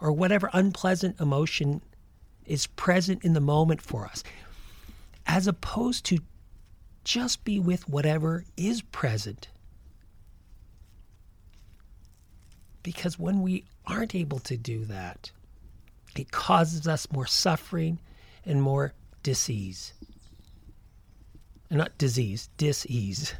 or 0.00 0.10
whatever 0.10 0.48
unpleasant 0.54 1.20
emotion 1.20 1.82
is 2.46 2.66
present 2.66 3.24
in 3.24 3.34
the 3.34 3.40
moment 3.40 3.82
for 3.82 4.06
us, 4.06 4.24
as 5.26 5.46
opposed 5.46 6.06
to 6.06 6.18
just 7.04 7.44
be 7.44 7.60
with 7.60 7.86
whatever 7.90 8.44
is 8.56 8.80
present. 8.80 9.48
Because 12.88 13.18
when 13.18 13.42
we 13.42 13.64
aren't 13.86 14.14
able 14.14 14.38
to 14.38 14.56
do 14.56 14.86
that, 14.86 15.30
it 16.16 16.30
causes 16.30 16.88
us 16.88 17.12
more 17.12 17.26
suffering 17.26 17.98
and 18.46 18.62
more 18.62 18.94
disease. 19.22 19.92
And 21.68 21.76
not 21.76 21.98
disease, 21.98 22.48
disease. 22.56 23.34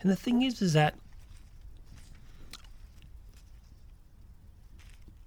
And 0.00 0.10
the 0.10 0.16
thing 0.16 0.42
is, 0.42 0.60
is 0.60 0.72
that 0.72 0.96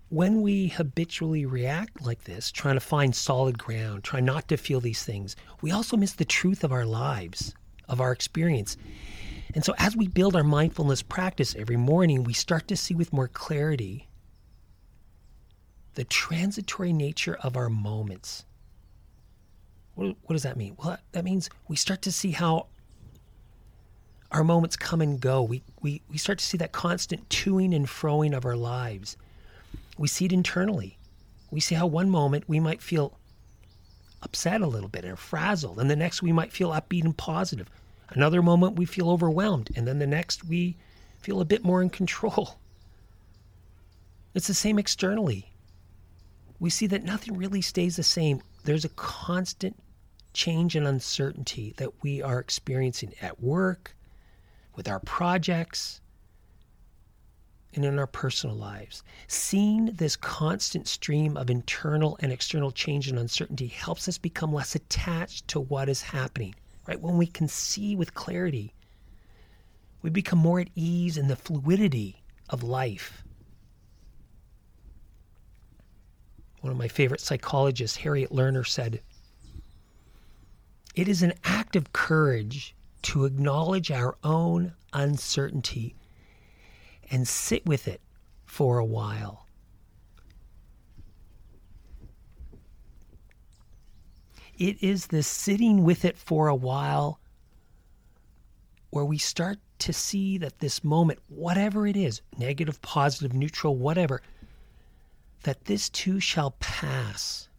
when 0.10 0.42
we 0.42 0.68
habitually 0.68 1.46
react 1.46 2.02
like 2.02 2.26
this, 2.26 2.52
trying 2.52 2.76
to 2.76 2.82
find 2.82 3.16
solid 3.16 3.58
ground, 3.58 4.04
try 4.04 4.20
not 4.20 4.50
to 4.50 4.58
feel 4.58 4.82
these 4.82 5.06
things, 5.06 5.38
we 5.62 5.72
also 5.72 5.96
miss 5.96 6.12
the 6.12 6.26
truth 6.26 6.66
of 6.66 6.74
our 6.74 6.86
lives, 6.86 7.56
of 7.88 8.02
our 8.02 8.12
experience. 8.12 8.76
And 9.54 9.66
so, 9.66 9.74
as 9.78 9.96
we 9.96 10.08
build 10.08 10.36
our 10.36 10.44
mindfulness 10.44 11.02
practice 11.02 11.56
every 11.56 11.78
morning, 11.78 12.24
we 12.24 12.34
start 12.34 12.68
to 12.70 12.76
see 12.76 12.96
with 12.96 13.12
more 13.12 13.28
clarity 13.28 14.08
the 15.96 16.04
transitory 16.06 16.94
nature 16.94 17.38
of 17.42 17.58
our 17.58 17.70
moments. 17.70 18.46
What, 19.96 20.16
what 20.24 20.34
does 20.34 20.44
that 20.44 20.56
mean? 20.56 20.78
Well, 20.82 20.98
that 21.12 21.26
means 21.26 21.50
we 21.68 21.76
start 21.76 22.02
to 22.04 22.12
see 22.12 22.32
how 22.32 22.68
our 24.32 24.44
moments 24.44 24.78
come 24.78 25.02
and 25.02 25.20
go. 25.20 25.44
We, 25.44 25.62
we, 25.82 26.02
we 26.10 26.18
start 26.18 26.40
to 26.40 26.46
see 26.46 26.58
that 26.60 26.72
constant 26.72 27.28
toing 27.28 27.76
and 27.76 27.86
froing 27.88 28.36
of 28.36 28.46
our 28.46 28.56
lives. 28.56 29.18
We 29.98 30.08
see 30.08 30.26
it 30.26 30.32
internally. 30.32 30.98
We 31.52 31.60
see 31.60 31.76
how 31.76 31.88
one 31.88 32.10
moment 32.10 32.48
we 32.48 32.62
might 32.62 32.82
feel 32.82 33.18
upset 34.24 34.62
a 34.62 34.68
little 34.68 34.88
bit 34.88 35.04
or 35.04 35.18
frazzled, 35.18 35.80
and 35.80 35.90
the 35.90 35.96
next 35.96 36.22
we 36.22 36.32
might 36.32 36.54
feel 36.54 36.70
upbeat 36.70 37.04
and 37.04 37.18
positive. 37.18 37.70
Another 38.12 38.42
moment 38.42 38.76
we 38.76 38.86
feel 38.86 39.10
overwhelmed, 39.10 39.72
and 39.76 39.88
then 39.88 40.00
the 40.00 40.08
next 40.08 40.44
we 40.44 40.78
feel 41.20 41.40
a 41.40 41.46
bit 41.46 41.64
more 41.64 41.82
in 41.82 41.90
control. 41.90 42.58
It's 44.34 44.48
the 44.48 44.54
same 44.54 44.80
externally. 44.80 45.52
We 46.58 46.70
see 46.70 46.88
that 46.88 47.04
nothing 47.04 47.36
really 47.36 47.60
stays 47.60 47.98
the 47.98 48.04
same. 48.04 48.42
There's 48.64 48.86
a 48.86 48.90
constant 48.90 49.78
change 50.32 50.74
and 50.78 50.88
uncertainty 50.88 51.74
that 51.76 52.02
we 52.02 52.22
are 52.22 52.40
experiencing 52.40 53.14
at 53.22 53.44
work, 53.44 53.94
with 54.74 54.88
our 54.88 55.02
projects, 55.02 56.00
and 57.74 57.84
in 57.84 58.00
our 58.00 58.08
personal 58.08 58.56
lives. 58.56 59.04
Seeing 59.28 59.88
this 59.88 60.16
constant 60.16 60.88
stream 60.88 61.36
of 61.36 61.50
internal 61.50 62.18
and 62.22 62.32
external 62.32 62.72
change 62.72 63.10
and 63.10 63.20
uncertainty 63.20 63.68
helps 63.68 64.08
us 64.08 64.18
become 64.18 64.54
less 64.54 64.76
attached 64.76 65.48
to 65.50 65.60
what 65.60 65.90
is 65.90 66.02
happening. 66.02 66.56
Right? 66.92 67.00
When 67.00 67.18
we 67.18 67.26
can 67.26 67.48
see 67.48 67.96
with 67.96 68.14
clarity, 68.14 68.74
we 70.02 70.10
become 70.10 70.40
more 70.40 70.60
at 70.60 70.68
ease 70.76 71.18
in 71.18 71.30
the 71.30 71.38
fluidity 71.38 72.22
of 72.50 72.64
life. 72.64 73.24
One 76.60 76.72
of 76.72 76.78
my 76.78 76.90
favorite 76.90 77.22
psychologists, 77.22 77.96
Harriet 77.96 78.32
Lerner, 78.32 78.68
said, 78.68 79.00
It 80.94 81.08
is 81.08 81.24
an 81.24 81.32
act 81.46 81.78
of 81.78 81.94
courage 81.94 82.76
to 83.04 83.24
acknowledge 83.24 83.90
our 83.90 84.18
own 84.22 84.74
uncertainty 84.92 85.96
and 87.10 87.26
sit 87.26 87.66
with 87.66 87.88
it 87.88 88.02
for 88.44 88.80
a 88.80 88.86
while. 88.86 89.41
It 94.62 94.84
is 94.84 95.08
this 95.08 95.26
sitting 95.26 95.84
with 95.84 96.06
it 96.06 96.20
for 96.20 96.48
a 96.48 96.54
while 96.54 97.20
where 98.92 99.04
we 99.04 99.18
start 99.18 99.58
to 99.80 99.92
see 99.92 100.38
that 100.38 100.60
this 100.60 100.84
moment, 100.84 101.18
whatever 101.30 101.88
it 101.88 101.98
is 101.98 102.22
negative, 102.38 102.80
positive, 102.84 103.34
neutral, 103.34 103.76
whatever 103.76 104.22
that 105.42 105.66
this 105.66 105.90
too 105.90 106.20
shall 106.20 106.52
pass. 106.60 107.50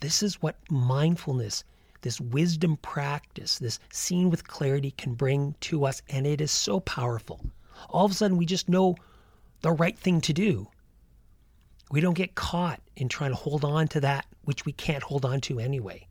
This 0.00 0.22
is 0.22 0.40
what 0.40 0.56
mindfulness 0.70 1.62
this 2.00 2.18
wisdom 2.22 2.78
practice, 2.78 3.58
this 3.58 3.78
seeing 3.92 4.30
with 4.30 4.48
clarity 4.48 4.92
can 4.92 5.12
bring 5.12 5.56
to 5.60 5.84
us. 5.84 6.00
And 6.08 6.26
it 6.26 6.40
is 6.40 6.52
so 6.52 6.80
powerful. 6.80 7.44
All 7.90 8.06
of 8.06 8.12
a 8.12 8.14
sudden, 8.14 8.38
we 8.38 8.46
just 8.46 8.70
know 8.70 8.96
the 9.60 9.72
right 9.72 9.98
thing 9.98 10.22
to 10.22 10.32
do. 10.32 10.68
We 11.90 12.00
don't 12.00 12.14
get 12.14 12.34
caught 12.34 12.80
in 12.96 13.08
trying 13.08 13.30
to 13.30 13.36
hold 13.36 13.64
on 13.64 13.88
to 13.88 14.00
that 14.00 14.26
which 14.42 14.64
we 14.64 14.72
can't 14.72 15.02
hold 15.02 15.24
on 15.24 15.40
to 15.42 15.58
anyway. 15.58 16.06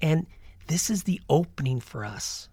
And 0.00 0.26
this 0.66 0.90
is 0.90 1.02
the 1.02 1.20
opening 1.28 1.80
for 1.80 2.04
us. 2.04 2.48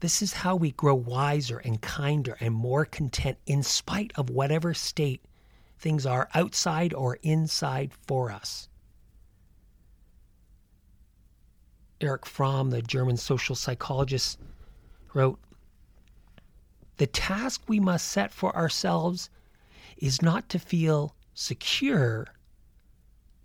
This 0.00 0.22
is 0.22 0.32
how 0.34 0.56
we 0.56 0.72
grow 0.72 0.94
wiser 0.94 1.58
and 1.58 1.80
kinder 1.80 2.36
and 2.40 2.54
more 2.54 2.84
content 2.84 3.38
in 3.46 3.62
spite 3.62 4.12
of 4.16 4.30
whatever 4.30 4.74
state 4.74 5.24
things 5.78 6.06
are 6.06 6.28
outside 6.34 6.92
or 6.92 7.18
inside 7.22 7.92
for 8.06 8.30
us. 8.30 8.68
Erich 12.00 12.26
Fromm, 12.26 12.70
the 12.70 12.82
German 12.82 13.16
social 13.16 13.54
psychologist, 13.54 14.38
wrote 15.14 15.38
The 16.98 17.06
task 17.06 17.62
we 17.66 17.80
must 17.80 18.08
set 18.08 18.32
for 18.32 18.54
ourselves 18.54 19.30
is 19.96 20.20
not 20.20 20.48
to 20.50 20.58
feel 20.58 21.14
secure, 21.34 22.26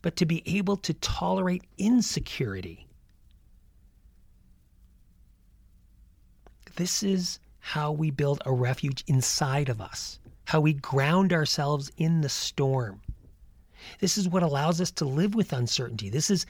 but 0.01 0.15
to 0.15 0.25
be 0.25 0.43
able 0.45 0.77
to 0.77 0.93
tolerate 0.95 1.63
insecurity. 1.77 2.87
This 6.75 7.03
is 7.03 7.39
how 7.59 7.91
we 7.91 8.09
build 8.09 8.41
a 8.45 8.53
refuge 8.53 9.03
inside 9.07 9.69
of 9.69 9.81
us, 9.81 10.19
how 10.45 10.61
we 10.61 10.73
ground 10.73 11.33
ourselves 11.33 11.91
in 11.97 12.21
the 12.21 12.29
storm. 12.29 13.01
This 13.99 14.17
is 14.17 14.29
what 14.29 14.43
allows 14.43 14.79
us 14.79 14.91
to 14.91 15.05
live 15.05 15.35
with 15.35 15.53
uncertainty. 15.53 16.09
This 16.09 16.29
is 16.29 16.45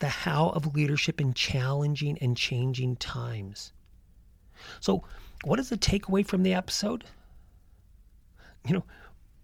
the 0.00 0.08
how 0.08 0.48
of 0.50 0.74
leadership 0.74 1.20
in 1.20 1.34
challenging 1.34 2.18
and 2.20 2.36
changing 2.36 2.96
times. 2.96 3.72
So, 4.80 5.04
what 5.44 5.58
is 5.58 5.68
the 5.68 5.78
takeaway 5.78 6.26
from 6.26 6.42
the 6.42 6.54
episode? 6.54 7.04
You 8.66 8.74
know, 8.74 8.84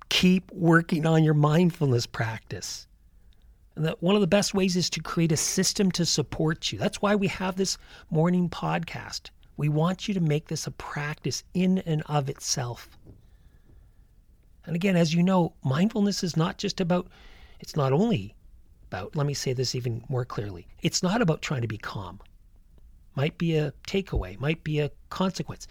keep 0.08 0.50
working 0.52 1.06
on 1.06 1.24
your 1.24 1.34
mindfulness 1.34 2.06
practice. 2.06 2.86
That 3.76 4.02
one 4.02 4.14
of 4.14 4.22
the 4.22 4.26
best 4.26 4.54
ways 4.54 4.74
is 4.74 4.88
to 4.90 5.02
create 5.02 5.32
a 5.32 5.36
system 5.36 5.90
to 5.92 6.06
support 6.06 6.72
you. 6.72 6.78
That's 6.78 7.02
why 7.02 7.14
we 7.14 7.28
have 7.28 7.56
this 7.56 7.76
morning 8.10 8.48
podcast. 8.48 9.30
We 9.58 9.68
want 9.68 10.08
you 10.08 10.14
to 10.14 10.20
make 10.20 10.48
this 10.48 10.66
a 10.66 10.70
practice 10.70 11.44
in 11.52 11.78
and 11.78 12.02
of 12.06 12.28
itself. 12.30 12.88
And 14.64 14.74
again, 14.74 14.96
as 14.96 15.14
you 15.14 15.22
know, 15.22 15.54
mindfulness 15.62 16.24
is 16.24 16.36
not 16.36 16.58
just 16.58 16.80
about, 16.80 17.08
it's 17.60 17.76
not 17.76 17.92
only 17.92 18.34
about, 18.90 19.14
let 19.14 19.26
me 19.26 19.34
say 19.34 19.52
this 19.52 19.74
even 19.74 20.02
more 20.08 20.24
clearly. 20.24 20.66
It's 20.82 21.02
not 21.02 21.20
about 21.20 21.42
trying 21.42 21.62
to 21.62 21.68
be 21.68 21.78
calm. 21.78 22.20
Might 23.14 23.38
be 23.38 23.56
a 23.56 23.72
takeaway, 23.86 24.38
might 24.40 24.64
be 24.64 24.80
a 24.80 24.90
consequence. 25.10 25.68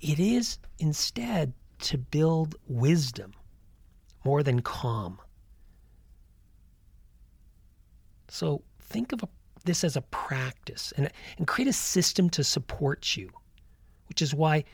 It 0.00 0.18
is 0.18 0.58
instead 0.78 1.52
to 1.80 1.98
build 1.98 2.56
wisdom 2.68 3.34
more 4.24 4.42
than 4.42 4.62
calm. 4.62 5.18
So 8.28 8.62
think 8.80 9.12
of 9.12 9.22
a, 9.22 9.28
this 9.64 9.84
as 9.84 9.96
a 9.96 10.02
practice 10.02 10.92
and, 10.96 11.10
and 11.38 11.46
create 11.46 11.68
a 11.68 11.72
system 11.72 12.30
to 12.30 12.44
support 12.44 13.16
you, 13.16 13.30
which 14.08 14.22
is 14.22 14.34
why, 14.34 14.64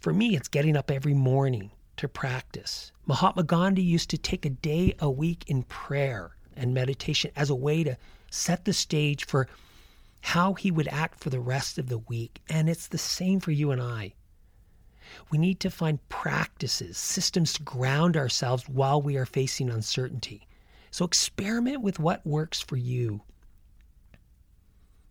for 0.00 0.12
me, 0.12 0.36
it's 0.36 0.48
getting 0.48 0.76
up 0.76 0.90
every 0.90 1.14
morning 1.14 1.70
to 1.96 2.08
practice. 2.08 2.92
Mahatma 3.06 3.42
Gandhi 3.42 3.82
used 3.82 4.10
to 4.10 4.18
take 4.18 4.44
a 4.44 4.50
day 4.50 4.94
a 5.00 5.10
week 5.10 5.44
in 5.48 5.62
prayer 5.64 6.36
and 6.56 6.74
meditation 6.74 7.30
as 7.36 7.50
a 7.50 7.54
way 7.54 7.84
to 7.84 7.96
set 8.30 8.64
the 8.64 8.72
stage 8.72 9.26
for 9.26 9.48
how 10.20 10.54
he 10.54 10.70
would 10.70 10.88
act 10.88 11.20
for 11.20 11.30
the 11.30 11.40
rest 11.40 11.78
of 11.78 11.88
the 11.88 11.98
week. 11.98 12.40
And 12.48 12.68
it's 12.68 12.88
the 12.88 12.98
same 12.98 13.40
for 13.40 13.52
you 13.52 13.70
and 13.70 13.80
I. 13.80 14.14
We 15.30 15.38
need 15.38 15.60
to 15.60 15.70
find 15.70 16.06
practices, 16.08 16.98
systems 16.98 17.54
to 17.54 17.62
ground 17.62 18.16
ourselves 18.16 18.68
while 18.68 19.00
we 19.00 19.16
are 19.16 19.24
facing 19.24 19.70
uncertainty. 19.70 20.46
So 20.90 21.04
experiment 21.04 21.82
with 21.82 21.98
what 21.98 22.26
works 22.26 22.60
for 22.60 22.76
you. 22.76 23.22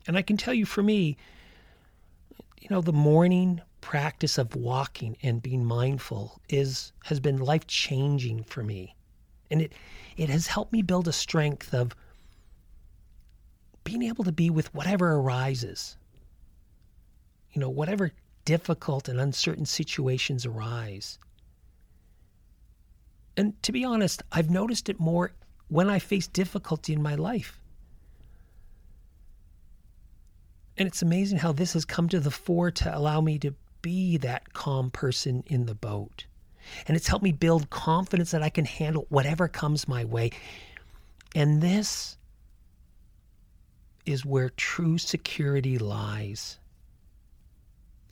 And 0.07 0.17
I 0.17 0.21
can 0.21 0.37
tell 0.37 0.53
you 0.53 0.65
for 0.65 0.81
me, 0.81 1.17
you 2.59 2.67
know, 2.69 2.81
the 2.81 2.93
morning 2.93 3.61
practice 3.81 4.37
of 4.37 4.55
walking 4.55 5.17
and 5.21 5.41
being 5.41 5.63
mindful 5.63 6.41
is 6.49 6.91
has 7.05 7.19
been 7.19 7.37
life 7.37 7.67
changing 7.67 8.43
for 8.43 8.63
me. 8.63 8.95
And 9.51 9.61
it 9.61 9.73
it 10.17 10.29
has 10.29 10.47
helped 10.47 10.73
me 10.73 10.81
build 10.81 11.07
a 11.07 11.13
strength 11.13 11.73
of 11.73 11.95
being 13.83 14.01
able 14.01 14.23
to 14.23 14.31
be 14.31 14.49
with 14.49 14.73
whatever 14.73 15.13
arises. 15.13 15.95
You 17.51 17.61
know, 17.61 17.69
whatever 17.69 18.11
difficult 18.45 19.07
and 19.07 19.19
uncertain 19.19 19.65
situations 19.65 20.45
arise. 20.45 21.19
And 23.35 23.61
to 23.63 23.71
be 23.71 23.85
honest, 23.85 24.23
I've 24.31 24.49
noticed 24.49 24.89
it 24.89 24.99
more 24.99 25.33
when 25.69 25.89
I 25.89 25.99
face 25.99 26.27
difficulty 26.27 26.93
in 26.93 27.01
my 27.01 27.15
life. 27.15 27.59
And 30.77 30.87
it's 30.87 31.01
amazing 31.01 31.39
how 31.39 31.51
this 31.51 31.73
has 31.73 31.85
come 31.85 32.07
to 32.09 32.19
the 32.19 32.31
fore 32.31 32.71
to 32.71 32.95
allow 32.95 33.19
me 33.19 33.39
to 33.39 33.53
be 33.81 34.17
that 34.17 34.53
calm 34.53 34.91
person 34.91 35.43
in 35.47 35.65
the 35.65 35.75
boat. 35.75 36.25
And 36.87 36.95
it's 36.95 37.07
helped 37.07 37.23
me 37.23 37.31
build 37.31 37.69
confidence 37.69 38.31
that 38.31 38.43
I 38.43 38.49
can 38.49 38.65
handle 38.65 39.05
whatever 39.09 39.47
comes 39.47 39.87
my 39.87 40.05
way. 40.05 40.31
And 41.35 41.61
this 41.61 42.17
is 44.05 44.25
where 44.25 44.49
true 44.49 44.97
security 44.97 45.77
lies. 45.77 46.59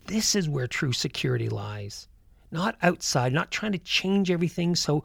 This 0.07 0.35
is 0.35 0.49
where 0.49 0.67
true 0.67 0.93
security 0.93 1.49
lies. 1.49 2.07
Not 2.51 2.77
outside, 2.81 3.33
not 3.33 3.51
trying 3.51 3.71
to 3.71 3.77
change 3.79 4.29
everything 4.29 4.75
so, 4.75 5.03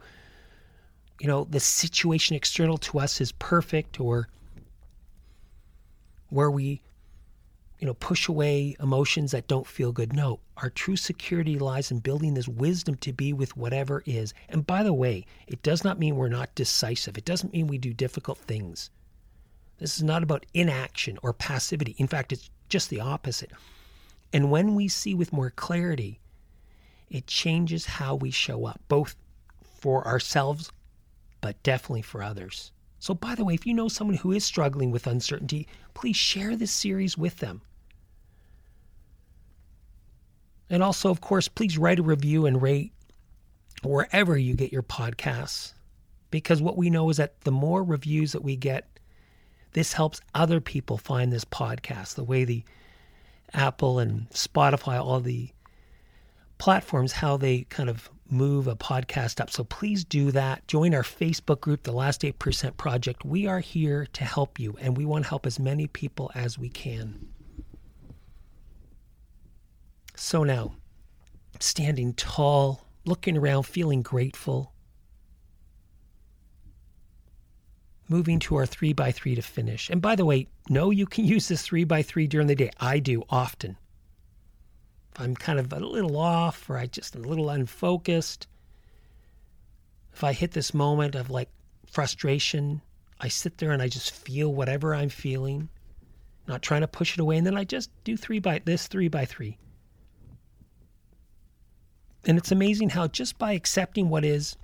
you 1.21 1.27
know, 1.27 1.43
the 1.43 1.59
situation 1.59 2.35
external 2.35 2.79
to 2.79 2.97
us 2.97 3.21
is 3.21 3.31
perfect 3.33 3.99
or 3.99 4.27
where 6.29 6.49
we, 6.49 6.81
you 7.77 7.85
know, 7.85 7.93
push 7.93 8.27
away 8.27 8.75
emotions 8.79 9.29
that 9.29 9.47
don't 9.47 9.67
feel 9.67 9.91
good. 9.91 10.13
No, 10.13 10.39
our 10.57 10.71
true 10.71 10.95
security 10.95 11.59
lies 11.59 11.91
in 11.91 11.99
building 11.99 12.33
this 12.33 12.47
wisdom 12.47 12.95
to 12.95 13.13
be 13.13 13.33
with 13.33 13.55
whatever 13.55 14.01
is. 14.07 14.33
And 14.49 14.65
by 14.65 14.81
the 14.81 14.95
way, 14.95 15.27
it 15.45 15.61
does 15.61 15.83
not 15.83 15.99
mean 15.99 16.15
we're 16.15 16.27
not 16.27 16.55
decisive. 16.55 17.19
It 17.19 17.25
doesn't 17.25 17.53
mean 17.53 17.67
we 17.67 17.77
do 17.77 17.93
difficult 17.93 18.39
things. 18.39 18.89
This 19.77 19.97
is 19.97 20.03
not 20.03 20.23
about 20.23 20.47
inaction 20.55 21.19
or 21.21 21.33
passivity. 21.33 21.93
In 21.99 22.07
fact, 22.07 22.31
it's 22.31 22.49
just 22.67 22.89
the 22.89 22.99
opposite. 22.99 23.51
And 24.33 24.49
when 24.49 24.73
we 24.73 24.87
see 24.87 25.13
with 25.13 25.31
more 25.31 25.51
clarity, 25.51 26.19
it 27.11 27.27
changes 27.27 27.85
how 27.85 28.15
we 28.15 28.31
show 28.31 28.65
up, 28.65 28.81
both 28.87 29.15
for 29.79 30.07
ourselves, 30.07 30.71
but 31.41 31.61
definitely 31.63 32.03
for 32.03 32.23
others. 32.23 32.71
So, 32.99 33.15
by 33.15 33.33
the 33.33 33.43
way, 33.43 33.55
if 33.55 33.65
you 33.65 33.73
know 33.73 33.87
someone 33.87 34.17
who 34.17 34.31
is 34.31 34.45
struggling 34.45 34.91
with 34.91 35.07
uncertainty, 35.07 35.67
please 35.95 36.15
share 36.15 36.55
this 36.55 36.71
series 36.71 37.17
with 37.17 37.37
them. 37.37 37.61
And 40.69 40.83
also, 40.83 41.09
of 41.09 41.19
course, 41.19 41.47
please 41.47 41.77
write 41.77 41.99
a 41.99 42.03
review 42.03 42.45
and 42.45 42.61
rate 42.61 42.93
wherever 43.81 44.37
you 44.37 44.53
get 44.53 44.71
your 44.71 44.83
podcasts. 44.83 45.73
Because 46.29 46.61
what 46.61 46.77
we 46.77 46.89
know 46.89 47.09
is 47.09 47.17
that 47.17 47.41
the 47.41 47.51
more 47.51 47.83
reviews 47.83 48.31
that 48.31 48.43
we 48.43 48.55
get, 48.55 48.87
this 49.73 49.93
helps 49.93 50.21
other 50.35 50.61
people 50.61 50.97
find 50.97 51.33
this 51.33 51.43
podcast. 51.43 52.15
The 52.15 52.23
way 52.23 52.45
the 52.45 52.63
Apple 53.53 53.99
and 53.99 54.29
Spotify, 54.29 55.03
all 55.03 55.19
the 55.19 55.49
platforms, 56.57 57.13
how 57.13 57.35
they 57.35 57.63
kind 57.63 57.89
of 57.89 58.09
move 58.31 58.67
a 58.67 58.75
podcast 58.75 59.41
up. 59.41 59.49
So 59.49 59.63
please 59.63 60.03
do 60.03 60.31
that. 60.31 60.67
Join 60.67 60.95
our 60.95 61.03
Facebook 61.03 61.59
group, 61.61 61.83
The 61.83 61.91
Last 61.91 62.21
8% 62.21 62.77
Project. 62.77 63.25
We 63.25 63.45
are 63.45 63.59
here 63.59 64.07
to 64.13 64.23
help 64.23 64.59
you, 64.59 64.77
and 64.79 64.97
we 64.97 65.05
want 65.05 65.25
to 65.25 65.29
help 65.29 65.45
as 65.45 65.59
many 65.59 65.87
people 65.87 66.31
as 66.33 66.57
we 66.57 66.69
can. 66.69 67.27
So 70.15 70.43
now, 70.43 70.75
standing 71.59 72.13
tall, 72.13 72.87
looking 73.05 73.37
around, 73.37 73.63
feeling 73.63 74.01
grateful, 74.01 74.73
moving 78.07 78.39
to 78.39 78.55
our 78.55 78.65
three 78.65 78.93
by 78.93 79.11
three 79.11 79.35
to 79.35 79.41
finish. 79.41 79.89
And 79.89 80.01
by 80.01 80.15
the 80.15 80.25
way, 80.25 80.47
no, 80.69 80.91
you 80.91 81.05
can 81.05 81.25
use 81.25 81.47
this 81.47 81.63
three 81.63 81.85
by 81.85 82.01
three 82.03 82.27
during 82.27 82.47
the 82.47 82.55
day. 82.55 82.71
I 82.79 82.99
do 82.99 83.23
often. 83.29 83.77
If 85.13 85.21
I'm 85.21 85.35
kind 85.35 85.59
of 85.59 85.71
a 85.73 85.79
little 85.79 86.17
off 86.17 86.69
or 86.69 86.77
I 86.77 86.85
just 86.85 87.15
a 87.15 87.19
little 87.19 87.49
unfocused, 87.49 88.47
if 90.13 90.23
I 90.23 90.33
hit 90.33 90.51
this 90.51 90.73
moment 90.73 91.15
of 91.15 91.29
like 91.29 91.49
frustration, 91.85 92.81
I 93.19 93.27
sit 93.27 93.57
there 93.57 93.71
and 93.71 93.81
I 93.81 93.87
just 93.87 94.11
feel 94.11 94.53
whatever 94.53 94.95
I'm 94.95 95.09
feeling, 95.09 95.69
not 96.47 96.61
trying 96.61 96.81
to 96.81 96.87
push 96.87 97.13
it 97.13 97.19
away, 97.19 97.37
and 97.37 97.45
then 97.45 97.57
I 97.57 97.63
just 97.63 97.89
do 98.03 98.17
three 98.17 98.39
by 98.39 98.61
this 98.63 98.87
three 98.87 99.07
by 99.09 99.25
three. 99.25 99.57
And 102.25 102.37
it's 102.37 102.51
amazing 102.51 102.89
how 102.89 103.07
just 103.07 103.37
by 103.37 103.53
accepting 103.53 104.09
what 104.09 104.23
is, 104.23 104.55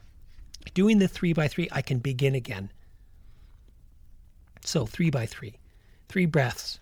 doing 0.74 1.00
the 1.00 1.08
three 1.08 1.34
by 1.34 1.48
three, 1.48 1.68
I 1.72 1.82
can 1.82 2.00
begin 2.00 2.36
again. 2.36 2.72
So, 4.64 4.86
three 4.86 5.10
by 5.10 5.26
three, 5.26 5.58
three 6.10 6.26
breaths. 6.26 6.80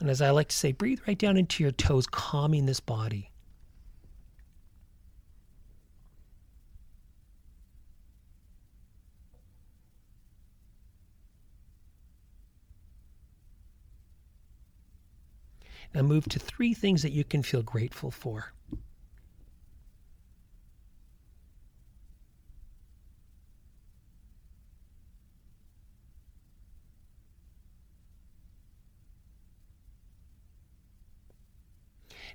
And 0.00 0.08
as 0.08 0.22
I 0.22 0.30
like 0.30 0.48
to 0.48 0.56
say, 0.56 0.72
breathe 0.72 1.00
right 1.06 1.18
down 1.18 1.36
into 1.36 1.62
your 1.62 1.72
toes, 1.72 2.06
calming 2.06 2.66
this 2.66 2.80
body. 2.80 3.32
Now 15.94 16.02
move 16.02 16.28
to 16.28 16.38
three 16.38 16.74
things 16.74 17.02
that 17.02 17.12
you 17.12 17.24
can 17.24 17.42
feel 17.42 17.62
grateful 17.62 18.10
for. 18.10 18.52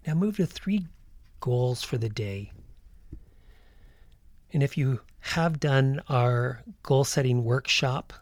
Now 0.05 0.15
move 0.15 0.37
to 0.37 0.45
three 0.45 0.87
goals 1.39 1.83
for 1.83 1.97
the 1.97 2.09
day. 2.09 2.51
And 4.51 4.61
if 4.61 4.77
you 4.77 5.01
have 5.19 5.59
done 5.59 6.01
our 6.09 6.61
goal 6.83 7.03
setting 7.03 7.43
workshop, 7.43 8.13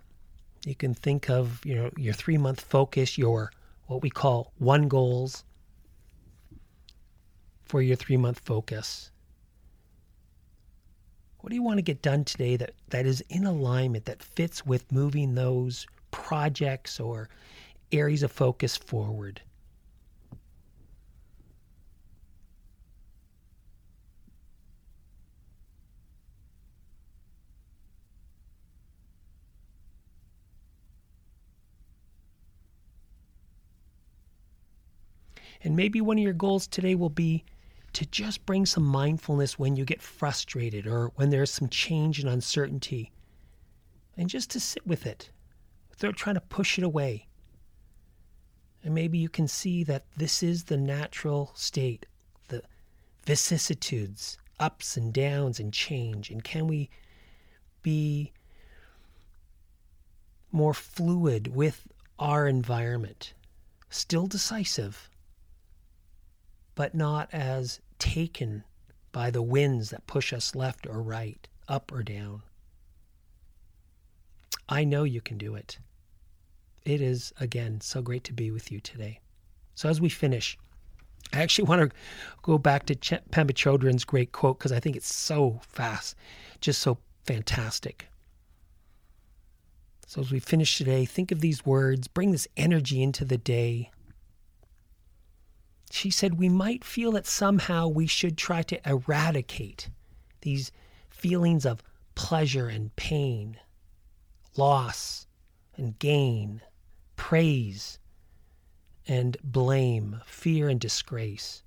you 0.65 0.75
can 0.75 0.93
think 0.93 1.29
of 1.29 1.65
you 1.65 1.75
know 1.75 1.91
your 1.97 2.13
three 2.13 2.37
month 2.37 2.61
focus, 2.61 3.17
your 3.17 3.51
what 3.87 4.01
we 4.01 4.09
call 4.09 4.53
one 4.59 4.87
goals 4.87 5.43
for 7.65 7.81
your 7.81 7.95
three 7.95 8.17
month 8.17 8.39
focus. 8.39 9.11
What 11.39 11.49
do 11.49 11.55
you 11.55 11.63
want 11.63 11.79
to 11.79 11.83
get 11.83 12.03
done 12.03 12.23
today 12.23 12.55
that, 12.57 12.75
that 12.89 13.07
is 13.07 13.23
in 13.29 13.45
alignment, 13.45 14.05
that 14.05 14.21
fits 14.21 14.63
with 14.63 14.91
moving 14.91 15.33
those 15.33 15.87
projects 16.11 16.99
or 16.99 17.29
areas 17.91 18.21
of 18.21 18.31
focus 18.31 18.77
forward? 18.77 19.41
And 35.63 35.75
maybe 35.75 36.01
one 36.01 36.17
of 36.17 36.23
your 36.23 36.33
goals 36.33 36.67
today 36.67 36.95
will 36.95 37.09
be 37.09 37.43
to 37.93 38.05
just 38.05 38.45
bring 38.45 38.65
some 38.65 38.83
mindfulness 38.83 39.59
when 39.59 39.75
you 39.75 39.85
get 39.85 40.01
frustrated 40.01 40.87
or 40.87 41.11
when 41.15 41.29
there's 41.29 41.51
some 41.51 41.69
change 41.69 42.19
and 42.19 42.29
uncertainty. 42.29 43.11
And 44.17 44.29
just 44.29 44.49
to 44.51 44.59
sit 44.59 44.85
with 44.87 45.05
it 45.05 45.29
without 45.89 46.15
trying 46.15 46.35
to 46.35 46.41
push 46.41 46.77
it 46.77 46.83
away. 46.83 47.27
And 48.83 48.95
maybe 48.95 49.17
you 49.17 49.29
can 49.29 49.47
see 49.47 49.83
that 49.83 50.05
this 50.17 50.41
is 50.41 50.63
the 50.63 50.77
natural 50.77 51.51
state, 51.55 52.05
the 52.47 52.63
vicissitudes, 53.25 54.37
ups 54.59 54.97
and 54.97 55.13
downs 55.13 55.59
and 55.59 55.73
change. 55.73 56.29
And 56.29 56.43
can 56.43 56.67
we 56.67 56.89
be 57.83 58.31
more 60.51 60.73
fluid 60.73 61.53
with 61.53 61.87
our 62.17 62.47
environment? 62.47 63.33
Still 63.89 64.27
decisive, 64.27 65.09
but 66.81 66.95
not 66.95 67.29
as 67.31 67.79
taken 67.99 68.63
by 69.11 69.29
the 69.29 69.43
winds 69.43 69.91
that 69.91 70.07
push 70.07 70.33
us 70.33 70.55
left 70.55 70.87
or 70.87 70.99
right, 70.99 71.47
up 71.67 71.91
or 71.91 72.01
down. 72.01 72.41
I 74.67 74.83
know 74.83 75.03
you 75.03 75.21
can 75.21 75.37
do 75.37 75.53
it. 75.53 75.77
It 76.83 76.99
is, 76.99 77.33
again, 77.39 77.81
so 77.81 78.01
great 78.01 78.23
to 78.23 78.33
be 78.33 78.49
with 78.49 78.71
you 78.71 78.79
today. 78.79 79.19
So, 79.75 79.89
as 79.89 80.01
we 80.01 80.09
finish, 80.09 80.57
I 81.31 81.43
actually 81.43 81.65
want 81.65 81.87
to 81.87 81.95
go 82.41 82.57
back 82.57 82.87
to 82.87 82.95
Ch- 82.95 83.21
Chodron's 83.29 84.03
great 84.03 84.31
quote 84.31 84.57
because 84.57 84.71
I 84.71 84.79
think 84.79 84.95
it's 84.95 85.13
so 85.13 85.61
fast, 85.61 86.15
just 86.61 86.81
so 86.81 86.97
fantastic. 87.25 88.07
So, 90.07 90.21
as 90.21 90.31
we 90.31 90.39
finish 90.39 90.79
today, 90.79 91.05
think 91.05 91.31
of 91.31 91.41
these 91.41 91.63
words, 91.63 92.07
bring 92.07 92.31
this 92.31 92.47
energy 92.57 93.03
into 93.03 93.23
the 93.23 93.37
day, 93.37 93.91
she 95.93 96.09
said 96.09 96.37
we 96.37 96.49
might 96.49 96.83
feel 96.83 97.11
that 97.11 97.27
somehow 97.27 97.87
we 97.87 98.07
should 98.07 98.37
try 98.37 98.61
to 98.63 98.89
eradicate 98.89 99.89
these 100.41 100.71
feelings 101.09 101.65
of 101.65 101.83
pleasure 102.15 102.67
and 102.67 102.95
pain, 102.95 103.57
loss 104.55 105.27
and 105.75 105.97
gain, 105.99 106.61
praise 107.15 107.99
and 109.07 109.37
blame, 109.43 110.21
fear 110.25 110.69
and 110.69 110.79
disgrace. 110.79 111.63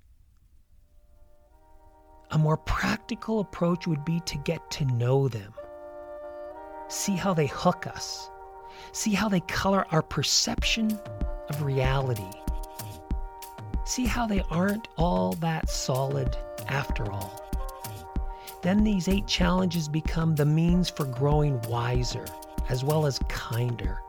A 2.31 2.37
more 2.37 2.57
practical 2.57 3.39
approach 3.39 3.85
would 3.87 4.03
be 4.05 4.19
to 4.21 4.37
get 4.39 4.71
to 4.71 4.85
know 4.85 5.27
them, 5.27 5.53
see 6.87 7.15
how 7.15 7.33
they 7.33 7.47
hook 7.47 7.85
us, 7.87 8.29
see 8.91 9.13
how 9.13 9.29
they 9.29 9.41
color 9.41 9.85
our 9.91 10.01
perception 10.01 10.99
of 11.49 11.61
reality 11.61 12.44
See 13.85 14.05
how 14.05 14.25
they 14.25 14.41
aren't 14.49 14.87
all 14.97 15.33
that 15.33 15.69
solid 15.69 16.35
after 16.67 17.11
all. 17.11 17.41
Then 18.63 18.83
these 18.83 19.07
eight 19.07 19.27
challenges 19.27 19.87
become 19.87 20.33
the 20.33 20.45
means 20.45 20.89
for 20.89 21.05
growing 21.05 21.61
wiser, 21.69 22.25
as 22.67 22.83
well 22.83 23.05
as 23.05 23.19
kinder 23.29 23.99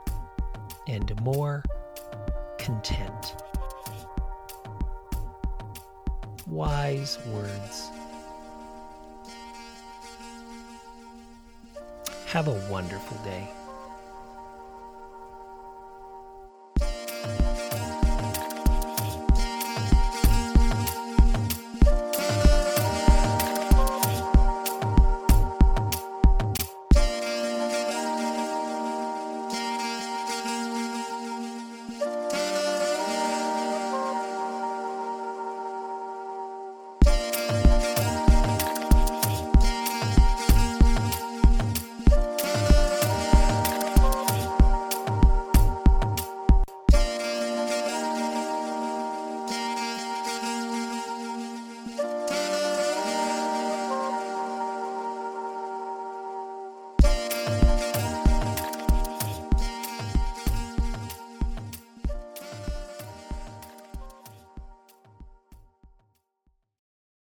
and 0.89 1.15
more 1.21 1.62
content. 2.59 3.37
Wise 6.47 7.19
words. 7.27 7.91
Have 12.29 12.49
a 12.49 12.69
wonderful 12.71 13.19
day. 13.19 13.47